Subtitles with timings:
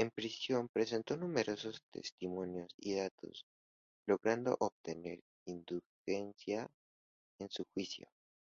[0.00, 3.44] En prisión presentó numerosos testimonios y datos
[4.08, 6.66] logrando obtener indulgencia
[7.38, 8.08] en su juicio.